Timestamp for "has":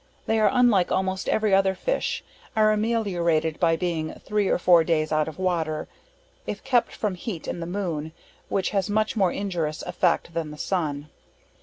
8.71-8.89